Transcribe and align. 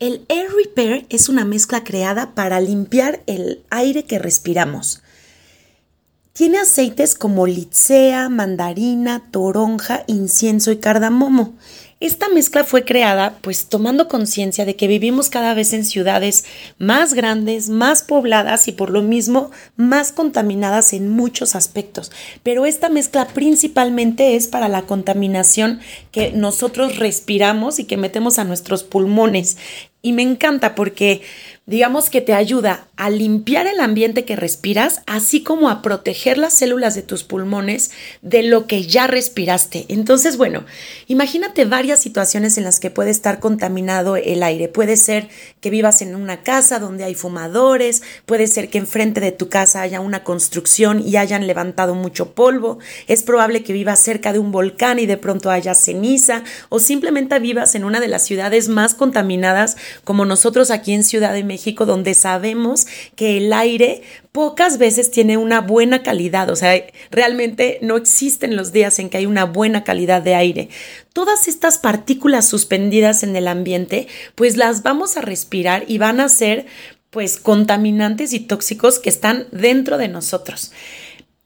El 0.00 0.24
Air 0.30 0.48
Repair 0.56 1.04
es 1.10 1.28
una 1.28 1.44
mezcla 1.44 1.84
creada 1.84 2.34
para 2.34 2.58
limpiar 2.58 3.22
el 3.26 3.62
aire 3.68 4.04
que 4.04 4.18
respiramos. 4.18 5.02
Tiene 6.32 6.56
aceites 6.56 7.14
como 7.14 7.46
licea, 7.46 8.30
mandarina, 8.30 9.30
toronja, 9.30 10.04
incienso 10.06 10.72
y 10.72 10.78
cardamomo. 10.78 11.52
Esta 12.00 12.30
mezcla 12.30 12.64
fue 12.64 12.86
creada 12.86 13.36
pues 13.42 13.66
tomando 13.66 14.08
conciencia 14.08 14.64
de 14.64 14.74
que 14.74 14.88
vivimos 14.88 15.28
cada 15.28 15.52
vez 15.52 15.74
en 15.74 15.84
ciudades 15.84 16.46
más 16.78 17.12
grandes, 17.12 17.68
más 17.68 18.00
pobladas 18.00 18.68
y 18.68 18.72
por 18.72 18.88
lo 18.88 19.02
mismo 19.02 19.50
más 19.76 20.10
contaminadas 20.10 20.94
en 20.94 21.10
muchos 21.10 21.54
aspectos. 21.54 22.10
Pero 22.42 22.64
esta 22.64 22.88
mezcla 22.88 23.28
principalmente 23.28 24.34
es 24.34 24.48
para 24.48 24.68
la 24.68 24.82
contaminación 24.82 25.80
que 26.10 26.32
nosotros 26.32 26.98
respiramos 26.98 27.78
y 27.78 27.84
que 27.84 27.98
metemos 27.98 28.38
a 28.38 28.44
nuestros 28.44 28.82
pulmones. 28.82 29.58
Y 30.00 30.14
me 30.14 30.22
encanta 30.22 30.74
porque 30.74 31.20
digamos 31.70 32.10
que 32.10 32.20
te 32.20 32.34
ayuda 32.34 32.88
a 32.96 33.10
limpiar 33.10 33.68
el 33.68 33.78
ambiente 33.78 34.24
que 34.24 34.34
respiras, 34.34 35.02
así 35.06 35.44
como 35.44 35.70
a 35.70 35.82
proteger 35.82 36.36
las 36.36 36.52
células 36.52 36.96
de 36.96 37.02
tus 37.02 37.22
pulmones 37.22 37.92
de 38.22 38.42
lo 38.42 38.66
que 38.66 38.88
ya 38.88 39.06
respiraste. 39.06 39.86
Entonces, 39.86 40.36
bueno, 40.36 40.64
imagínate 41.06 41.66
varias 41.66 42.00
situaciones 42.00 42.58
en 42.58 42.64
las 42.64 42.80
que 42.80 42.90
puede 42.90 43.10
estar 43.10 43.38
contaminado 43.38 44.16
el 44.16 44.42
aire. 44.42 44.66
Puede 44.66 44.96
ser 44.96 45.28
que 45.60 45.70
vivas 45.70 46.02
en 46.02 46.16
una 46.16 46.42
casa 46.42 46.80
donde 46.80 47.04
hay 47.04 47.14
fumadores, 47.14 48.02
puede 48.26 48.48
ser 48.48 48.68
que 48.68 48.78
enfrente 48.78 49.20
de 49.20 49.30
tu 49.30 49.48
casa 49.48 49.80
haya 49.80 50.00
una 50.00 50.24
construcción 50.24 51.00
y 51.06 51.18
hayan 51.18 51.46
levantado 51.46 51.94
mucho 51.94 52.32
polvo, 52.32 52.80
es 53.06 53.22
probable 53.22 53.62
que 53.62 53.72
vivas 53.72 54.00
cerca 54.00 54.32
de 54.32 54.40
un 54.40 54.50
volcán 54.50 54.98
y 54.98 55.06
de 55.06 55.18
pronto 55.18 55.52
haya 55.52 55.76
ceniza, 55.76 56.42
o 56.68 56.80
simplemente 56.80 57.38
vivas 57.38 57.76
en 57.76 57.84
una 57.84 58.00
de 58.00 58.08
las 58.08 58.24
ciudades 58.24 58.68
más 58.68 58.94
contaminadas 58.94 59.76
como 60.02 60.24
nosotros 60.24 60.72
aquí 60.72 60.94
en 60.94 61.04
Ciudad 61.04 61.32
de 61.32 61.44
México 61.44 61.59
donde 61.86 62.14
sabemos 62.14 62.86
que 63.16 63.36
el 63.36 63.52
aire 63.52 64.02
pocas 64.32 64.78
veces 64.78 65.10
tiene 65.10 65.36
una 65.36 65.60
buena 65.60 66.02
calidad, 66.02 66.50
o 66.50 66.56
sea, 66.56 66.84
realmente 67.10 67.78
no 67.82 67.96
existen 67.96 68.56
los 68.56 68.72
días 68.72 68.98
en 68.98 69.10
que 69.10 69.18
hay 69.18 69.26
una 69.26 69.44
buena 69.44 69.84
calidad 69.84 70.22
de 70.22 70.34
aire. 70.34 70.68
Todas 71.12 71.48
estas 71.48 71.78
partículas 71.78 72.48
suspendidas 72.48 73.22
en 73.22 73.34
el 73.36 73.48
ambiente, 73.48 74.06
pues 74.34 74.56
las 74.56 74.82
vamos 74.82 75.16
a 75.16 75.20
respirar 75.22 75.84
y 75.88 75.98
van 75.98 76.20
a 76.20 76.28
ser 76.28 76.66
pues 77.10 77.38
contaminantes 77.38 78.32
y 78.32 78.40
tóxicos 78.40 78.98
que 78.98 79.10
están 79.10 79.46
dentro 79.50 79.98
de 79.98 80.08
nosotros. 80.08 80.72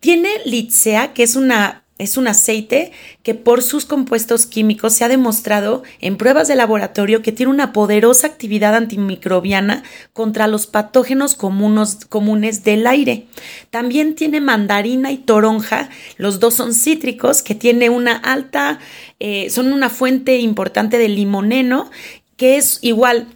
Tiene 0.00 0.28
Litzea, 0.44 1.14
que 1.14 1.22
es 1.22 1.36
una 1.36 1.83
es 2.04 2.16
un 2.16 2.28
aceite 2.28 2.92
que 3.22 3.34
por 3.34 3.62
sus 3.62 3.84
compuestos 3.84 4.46
químicos 4.46 4.92
se 4.94 5.04
ha 5.04 5.08
demostrado 5.08 5.82
en 6.00 6.16
pruebas 6.16 6.48
de 6.48 6.56
laboratorio 6.56 7.22
que 7.22 7.32
tiene 7.32 7.50
una 7.50 7.72
poderosa 7.72 8.26
actividad 8.26 8.74
antimicrobiana 8.74 9.82
contra 10.12 10.46
los 10.46 10.66
patógenos 10.66 11.34
comunes 11.34 12.64
del 12.64 12.86
aire. 12.86 13.26
También 13.70 14.14
tiene 14.14 14.40
mandarina 14.40 15.10
y 15.10 15.18
toronja, 15.18 15.88
los 16.16 16.40
dos 16.40 16.54
son 16.54 16.74
cítricos 16.74 17.42
que 17.42 17.54
tiene 17.54 17.90
una 17.90 18.16
alta, 18.16 18.78
eh, 19.20 19.50
son 19.50 19.72
una 19.72 19.90
fuente 19.90 20.38
importante 20.38 20.98
de 20.98 21.08
limoneno 21.08 21.90
que 22.36 22.56
es 22.56 22.78
igual 22.82 23.28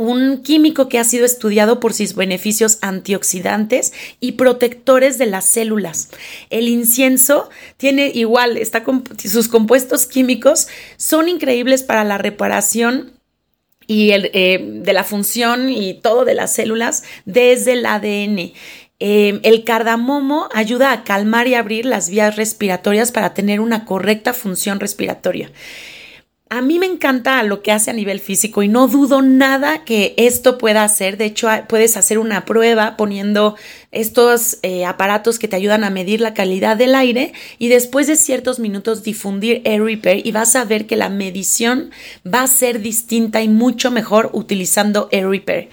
un 0.00 0.42
químico 0.42 0.88
que 0.88 0.98
ha 0.98 1.04
sido 1.04 1.26
estudiado 1.26 1.78
por 1.78 1.92
sus 1.92 2.14
beneficios 2.14 2.78
antioxidantes 2.80 3.92
y 4.18 4.32
protectores 4.32 5.18
de 5.18 5.26
las 5.26 5.44
células. 5.44 6.08
El 6.48 6.68
incienso 6.68 7.50
tiene 7.76 8.10
igual, 8.14 8.56
está 8.56 8.82
sus 9.18 9.48
compuestos 9.48 10.06
químicos 10.06 10.68
son 10.96 11.28
increíbles 11.28 11.82
para 11.82 12.04
la 12.04 12.18
reparación 12.18 13.12
y 13.86 14.12
el, 14.12 14.30
eh, 14.32 14.60
de 14.62 14.92
la 14.92 15.04
función 15.04 15.68
y 15.68 15.94
todo 15.94 16.24
de 16.24 16.34
las 16.34 16.52
células 16.54 17.02
desde 17.24 17.72
el 17.72 17.84
ADN. 17.84 18.52
Eh, 19.00 19.40
el 19.42 19.64
cardamomo 19.64 20.48
ayuda 20.52 20.92
a 20.92 21.04
calmar 21.04 21.48
y 21.48 21.54
abrir 21.54 21.86
las 21.86 22.10
vías 22.10 22.36
respiratorias 22.36 23.12
para 23.12 23.34
tener 23.34 23.60
una 23.60 23.84
correcta 23.84 24.32
función 24.32 24.78
respiratoria. 24.78 25.50
A 26.52 26.62
mí 26.62 26.80
me 26.80 26.86
encanta 26.86 27.40
lo 27.44 27.62
que 27.62 27.70
hace 27.70 27.92
a 27.92 27.94
nivel 27.94 28.18
físico 28.18 28.64
y 28.64 28.68
no 28.68 28.88
dudo 28.88 29.22
nada 29.22 29.84
que 29.84 30.14
esto 30.16 30.58
pueda 30.58 30.82
hacer. 30.82 31.16
De 31.16 31.24
hecho, 31.26 31.48
puedes 31.68 31.96
hacer 31.96 32.18
una 32.18 32.44
prueba 32.44 32.96
poniendo 32.96 33.54
estos 33.92 34.58
eh, 34.62 34.84
aparatos 34.84 35.38
que 35.38 35.46
te 35.46 35.54
ayudan 35.54 35.84
a 35.84 35.90
medir 35.90 36.20
la 36.20 36.34
calidad 36.34 36.76
del 36.76 36.96
aire 36.96 37.34
y 37.60 37.68
después 37.68 38.08
de 38.08 38.16
ciertos 38.16 38.58
minutos 38.58 39.04
difundir 39.04 39.62
Air 39.64 39.84
Repair 39.84 40.26
y 40.26 40.32
vas 40.32 40.56
a 40.56 40.64
ver 40.64 40.88
que 40.88 40.96
la 40.96 41.08
medición 41.08 41.92
va 42.26 42.42
a 42.42 42.48
ser 42.48 42.80
distinta 42.80 43.40
y 43.42 43.48
mucho 43.48 43.92
mejor 43.92 44.30
utilizando 44.32 45.08
Air 45.12 45.28
Repair. 45.28 45.68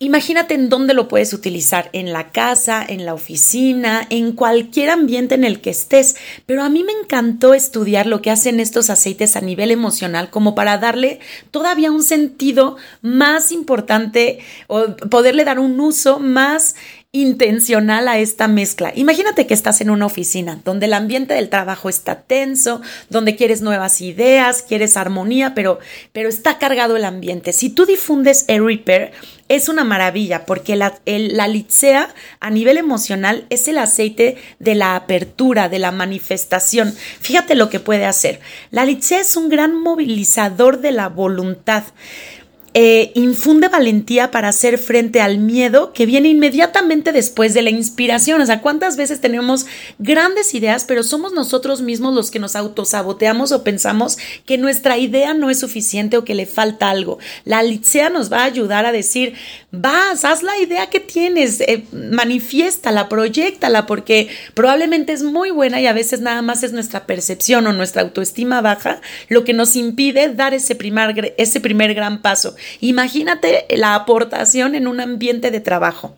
Imagínate 0.00 0.54
en 0.54 0.68
dónde 0.68 0.94
lo 0.94 1.08
puedes 1.08 1.32
utilizar, 1.32 1.90
en 1.92 2.12
la 2.12 2.30
casa, 2.30 2.86
en 2.88 3.04
la 3.04 3.14
oficina, 3.14 4.06
en 4.10 4.30
cualquier 4.30 4.90
ambiente 4.90 5.34
en 5.34 5.42
el 5.42 5.60
que 5.60 5.70
estés, 5.70 6.14
pero 6.46 6.62
a 6.62 6.68
mí 6.68 6.84
me 6.84 6.92
encantó 6.92 7.52
estudiar 7.52 8.06
lo 8.06 8.22
que 8.22 8.30
hacen 8.30 8.60
estos 8.60 8.90
aceites 8.90 9.34
a 9.34 9.40
nivel 9.40 9.72
emocional 9.72 10.30
como 10.30 10.54
para 10.54 10.78
darle 10.78 11.18
todavía 11.50 11.90
un 11.90 12.04
sentido 12.04 12.76
más 13.02 13.50
importante 13.50 14.38
o 14.68 14.94
poderle 15.10 15.44
dar 15.44 15.58
un 15.58 15.80
uso 15.80 16.20
más 16.20 16.76
intencional 17.12 18.06
a 18.06 18.18
esta 18.18 18.48
mezcla. 18.48 18.92
Imagínate 18.94 19.46
que 19.46 19.54
estás 19.54 19.80
en 19.80 19.88
una 19.88 20.04
oficina 20.04 20.60
donde 20.62 20.84
el 20.84 20.92
ambiente 20.92 21.32
del 21.32 21.48
trabajo 21.48 21.88
está 21.88 22.20
tenso, 22.20 22.82
donde 23.08 23.34
quieres 23.34 23.62
nuevas 23.62 24.02
ideas, 24.02 24.62
quieres 24.62 24.94
armonía, 24.98 25.54
pero, 25.54 25.78
pero 26.12 26.28
está 26.28 26.58
cargado 26.58 26.96
el 26.96 27.06
ambiente. 27.06 27.54
Si 27.54 27.70
tú 27.70 27.86
difundes 27.86 28.44
Air 28.48 28.62
Repair, 28.62 29.12
es 29.48 29.70
una 29.70 29.84
maravilla 29.84 30.44
porque 30.44 30.76
la, 30.76 31.00
la 31.06 31.48
licea 31.48 32.14
a 32.40 32.50
nivel 32.50 32.76
emocional 32.76 33.46
es 33.48 33.66
el 33.68 33.78
aceite 33.78 34.36
de 34.58 34.74
la 34.74 34.94
apertura, 34.94 35.70
de 35.70 35.78
la 35.78 35.92
manifestación. 35.92 36.94
Fíjate 37.20 37.54
lo 37.54 37.70
que 37.70 37.80
puede 37.80 38.04
hacer. 38.04 38.40
La 38.70 38.84
licea 38.84 39.20
es 39.20 39.34
un 39.34 39.48
gran 39.48 39.74
movilizador 39.74 40.82
de 40.82 40.92
la 40.92 41.08
voluntad. 41.08 41.84
Eh, 42.80 43.10
infunde 43.16 43.66
valentía 43.66 44.30
para 44.30 44.50
hacer 44.50 44.78
frente 44.78 45.20
al 45.20 45.38
miedo 45.38 45.92
que 45.92 46.06
viene 46.06 46.28
inmediatamente 46.28 47.10
después 47.10 47.52
de 47.52 47.62
la 47.62 47.70
inspiración. 47.70 48.40
O 48.40 48.46
sea, 48.46 48.60
¿cuántas 48.60 48.96
veces 48.96 49.20
tenemos 49.20 49.66
grandes 49.98 50.54
ideas, 50.54 50.84
pero 50.84 51.02
somos 51.02 51.32
nosotros 51.32 51.82
mismos 51.82 52.14
los 52.14 52.30
que 52.30 52.38
nos 52.38 52.54
autosaboteamos 52.54 53.50
o 53.50 53.64
pensamos 53.64 54.16
que 54.46 54.58
nuestra 54.58 54.96
idea 54.96 55.34
no 55.34 55.50
es 55.50 55.58
suficiente 55.58 56.18
o 56.18 56.24
que 56.24 56.36
le 56.36 56.46
falta 56.46 56.88
algo? 56.88 57.18
La 57.44 57.64
licea 57.64 58.10
nos 58.10 58.32
va 58.32 58.42
a 58.42 58.44
ayudar 58.44 58.86
a 58.86 58.92
decir, 58.92 59.34
vas, 59.72 60.24
haz 60.24 60.44
la 60.44 60.56
idea 60.60 60.88
que 60.88 61.00
tienes, 61.00 61.60
eh, 61.62 61.82
manifiéstala, 61.92 63.08
proyectala, 63.08 63.86
porque 63.86 64.28
probablemente 64.54 65.12
es 65.12 65.24
muy 65.24 65.50
buena 65.50 65.80
y 65.80 65.88
a 65.88 65.92
veces 65.92 66.20
nada 66.20 66.42
más 66.42 66.62
es 66.62 66.72
nuestra 66.72 67.06
percepción 67.06 67.66
o 67.66 67.72
nuestra 67.72 68.02
autoestima 68.02 68.60
baja 68.60 69.00
lo 69.28 69.42
que 69.42 69.52
nos 69.52 69.74
impide 69.74 70.32
dar 70.32 70.54
ese 70.54 70.76
primer, 70.76 71.34
ese 71.38 71.58
primer 71.58 71.92
gran 71.94 72.22
paso. 72.22 72.54
Imagínate 72.80 73.66
la 73.70 73.94
aportación 73.94 74.74
en 74.74 74.86
un 74.86 75.00
ambiente 75.00 75.50
de 75.50 75.60
trabajo. 75.60 76.16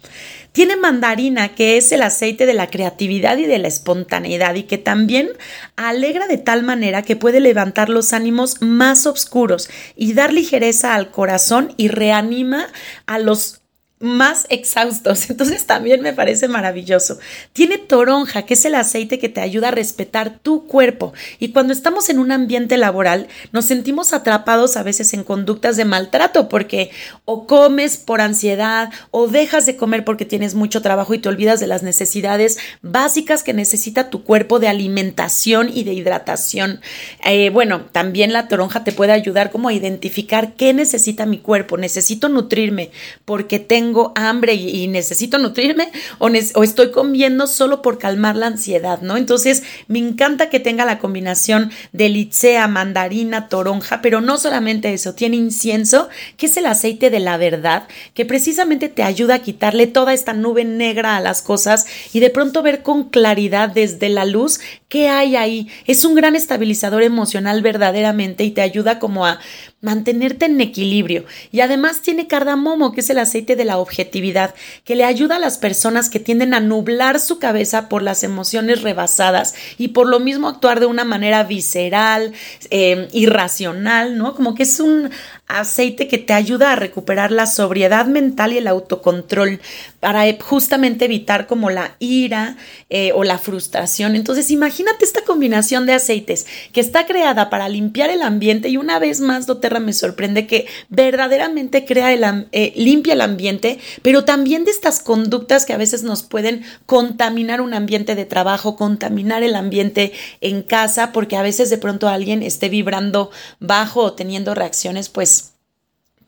Tiene 0.53 0.77
mandarina, 0.77 1.55
que 1.55 1.77
es 1.77 1.93
el 1.93 2.03
aceite 2.03 2.45
de 2.45 2.55
la 2.55 2.69
creatividad 2.69 3.39
y 3.39 3.47
de 3.47 3.59
la 3.59 3.69
espontaneidad 3.69 4.57
y 4.57 4.65
que 4.65 4.79
también 4.79 5.31
alegra 5.77 6.27
de 6.27 6.39
tal 6.39 6.65
manera 6.65 7.03
que 7.03 7.15
puede 7.15 7.39
levantar 7.39 7.89
los 7.89 8.13
ánimos 8.13 8.61
más 8.61 9.07
oscuros 9.07 9.71
y 9.95 10.13
dar 10.15 10.33
ligereza 10.33 10.95
al 10.95 11.13
corazón 11.13 11.73
y 11.77 11.89
reanima 11.89 12.67
a 13.07 13.21
los 13.21 13.60
más 14.01 14.47
exhaustos. 14.49 15.29
Entonces 15.31 15.67
también 15.67 16.01
me 16.01 16.15
parece 16.15 16.49
maravilloso. 16.49 17.19
Tiene 17.53 17.79
toronja, 17.79 18.43
que 18.47 18.55
es 18.55 18.65
el 18.65 18.75
aceite 18.75 19.19
que 19.19 19.29
te 19.29 19.41
ayuda 19.41 19.69
a 19.69 19.73
respetar 19.73 20.39
tu 20.39 20.67
cuerpo. 20.67 21.13
Y 21.39 21.53
cuando 21.53 21.73
estamos 21.73 22.09
en 22.09 22.19
un 22.19 22.33
ambiente 22.33 22.79
laboral, 22.79 23.29
nos 23.53 23.67
sentimos 23.67 24.13
atrapados 24.13 24.77
a 24.77 24.83
veces 24.83 25.13
en 25.13 25.23
conductas 25.23 25.77
de 25.77 25.85
maltrato 25.85 26.49
porque 26.49 26.91
o 27.27 27.47
comes 27.47 27.99
por 27.99 28.23
ansiedad 28.23 28.91
o 29.11 29.29
dejas 29.29 29.67
de 29.67 29.77
comer 29.77 30.05
porque 30.05 30.25
tienes 30.25 30.55
mucho 30.55 30.81
trabajo 30.81 31.13
y 31.13 31.19
te 31.19 31.29
olvidas 31.29 31.61
de 31.61 31.67
las 31.67 31.83
necesidades 31.83 32.59
básicas 32.81 33.43
que 33.43 33.53
necesita 33.53 34.09
tu 34.09 34.25
cuerpo 34.25 34.59
de 34.59 34.69
alimentación 34.69 35.71
y 35.73 35.85
de 35.85 35.93
hidratación. 35.93 36.81
Eh, 37.27 37.51
bueno, 37.51 37.83
también 37.93 38.33
la 38.33 38.49
toronja 38.49 38.83
te 38.83 38.93
puede 38.93 39.13
ayudar 39.13 39.51
como 39.51 39.69
a 39.69 39.75
identificar 39.75 40.55
qué 40.55 40.73
necesita 40.73 41.27
mi 41.27 41.39
cuerpo. 41.39 41.77
Necesito 41.77 42.31
nutrirme 42.31 42.91
porque 43.27 43.59
tengo 43.59 43.90
tengo 43.91 44.13
hambre 44.15 44.55
y, 44.55 44.87
necesito 44.87 45.39
nutrirme 45.39 45.91
o, 46.19 46.29
o, 46.55 46.63
estoy 46.63 46.93
comiendo 46.93 47.49
solo 47.49 47.83
por 47.83 47.99
calmar 47.99 48.37
la 48.37 48.47
ansiedad, 48.47 49.01
¿no? 49.01 49.17
Entonces, 49.17 49.65
me 49.89 49.99
encanta 49.99 50.49
que 50.49 50.61
tenga 50.61 50.85
la 50.85 51.01
combinación 51.01 51.73
de 51.93 52.09
licea, 52.09 52.69
mandarina, 52.69 53.49
toronja, 53.49 54.01
pero 54.01 54.21
no 54.21 54.39
solamente 54.39 54.93
eso, 54.93 55.15
tiene 55.15 55.39
incienso, 55.39 56.09
que 56.37 56.47
es 56.47 56.57
el 56.57 56.67
aceite 56.67 57.11
de 57.11 57.19
la 57.19 57.37
verdad, 57.37 57.89
que 58.15 58.25
precisamente 58.25 58.89
te 58.89 59.03
ayuda 59.03 59.35
a 59.35 59.43
quitarle 59.43 59.89
toda 59.89 60.15
esta 60.15 60.35
nube 60.35 60.65
negra 60.65 61.17
a 61.17 61.21
las 61.21 61.43
cosas 61.43 61.87
y 62.13 62.21
de 62.21 62.31
pronto 62.31 62.63
ver 62.63 62.85
con 62.85 63.09
claridad 63.09 63.71
desde 63.71 64.09
la 64.09 64.25
luz 64.25 64.61
¿Qué 64.91 65.09
hay 65.09 65.37
ahí? 65.37 65.69
Es 65.87 66.05
un 66.05 66.17
gran 66.17 66.35
estabilizador 66.35 67.05
emocional 67.05 67.63
verdaderamente 67.63 68.43
y 68.43 68.51
te 68.51 68.61
ayuda 68.61 68.99
como 68.99 69.25
a 69.25 69.39
mantenerte 69.81 70.47
en 70.47 70.61
equilibrio. 70.61 71.27
Y 71.53 71.61
además 71.61 72.03
tiene 72.03 72.27
cardamomo, 72.27 72.91
que 72.91 73.01
es 73.01 73.09
el 73.09 73.21
aceite 73.21 73.55
de 73.55 73.65
la 73.65 73.79
objetividad, 73.79 74.53
que 74.83 74.97
le 74.97 75.05
ayuda 75.05 75.37
a 75.37 75.39
las 75.39 75.59
personas 75.59 76.11
que 76.11 76.19
tienden 76.19 76.55
a 76.55 76.61
nublar 76.61 77.21
su 77.21 77.39
cabeza 77.39 77.89
por 77.89 78.03
las 78.03 78.25
emociones 78.25 78.83
rebasadas 78.83 79.55
y 79.79 79.89
por 79.89 80.09
lo 80.09 80.19
mismo 80.19 80.49
actuar 80.49 80.81
de 80.81 80.87
una 80.87 81.05
manera 81.05 81.45
visceral, 81.45 82.33
eh, 82.71 83.07
irracional, 83.13 84.19
¿no? 84.19 84.35
Como 84.35 84.57
que 84.57 84.65
es 84.65 84.81
un 84.81 85.13
aceite 85.59 86.09
que 86.09 86.19
te 86.19 86.33
ayuda 86.33 86.73
a 86.73 86.77
recuperar 86.77 87.33
la 87.33 87.47
sobriedad 87.47 88.07
mental 88.07 88.53
y 88.53 88.59
el 88.59 88.67
autocontrol 88.67 89.61
para 90.01 90.27
e, 90.27 90.39
justamente 90.39 91.05
evitar 91.05 91.47
como 91.47 91.71
la 91.71 91.97
ira 91.99 92.57
eh, 92.89 93.13
o 93.15 93.25
la 93.25 93.39
frustración. 93.39 94.17
Entonces 94.17 94.51
imagínate 94.51 95.05
esta 95.05 95.23
combinación 95.23 95.87
de 95.87 95.95
aceites 95.95 96.47
que 96.73 96.81
está 96.81 97.07
creada 97.07 97.51
para 97.51 97.69
limpiar 97.69 98.11
el 98.11 98.23
ambiente 98.23 98.69
y 98.69 98.77
una 98.77 98.99
vez 98.99 99.21
más 99.21 99.47
doTERRA 99.47 99.81
me 99.81 99.93
sorprende 99.93 100.47
que 100.47 100.67
verdaderamente 100.89 101.85
crea 101.85 102.13
el, 102.13 102.47
eh, 102.53 102.73
limpia 102.77 103.15
el 103.15 103.21
ambiente, 103.21 103.79
pero 104.03 104.25
también 104.25 104.65
de 104.65 104.71
estas 104.71 105.01
conductas 105.01 105.67
que 105.67 105.73
a 105.73 105.79
veces 105.79 106.03
nos 106.03 106.23
pueden 106.23 106.63
contaminar 106.87 107.61
un 107.61 107.75
ambiente 107.75 108.15
de 108.15 108.25
trabajo, 108.25 108.77
contaminar 108.77 109.43
el 109.43 109.55
ambiente 109.55 110.13
en 110.41 110.63
casa, 110.63 111.13
porque 111.13 111.37
a 111.37 111.43
veces 111.43 111.71
de 111.71 111.79
pronto 111.79 112.09
alguien 112.09 112.43
esté 112.43 112.69
vibrando 112.69 113.31
bajo 113.59 114.01
o 114.03 114.13
teniendo 114.13 114.55
reacciones 114.55 115.09
pues 115.09 115.40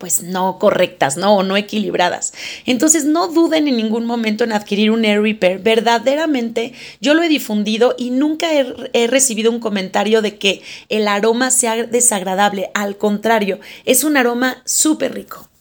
pues 0.02 0.24
no 0.24 0.58
correctas, 0.58 1.16
¿no? 1.16 1.36
O 1.36 1.44
no 1.44 1.56
equilibradas. 1.56 2.32
Entonces 2.66 3.04
no 3.04 3.28
duden 3.28 3.68
en 3.68 3.76
ningún 3.76 4.04
momento 4.04 4.42
en 4.42 4.50
adquirir 4.50 4.90
un 4.90 5.04
Air 5.04 5.22
Repair. 5.22 5.60
Verdaderamente 5.60 6.72
yo 7.00 7.14
lo 7.14 7.22
he 7.22 7.28
difundido 7.28 7.94
y 7.96 8.10
nunca 8.10 8.52
he, 8.52 8.66
he 8.94 9.06
recibido 9.06 9.52
un 9.52 9.60
comentario 9.60 10.20
de 10.20 10.38
que 10.38 10.60
el 10.88 11.06
aroma 11.06 11.52
sea 11.52 11.86
desagradable. 11.86 12.72
Al 12.74 12.98
contrario, 12.98 13.60
es 13.84 14.02
un 14.02 14.16
aroma 14.16 14.60
súper 14.64 15.14
rico. 15.14 15.51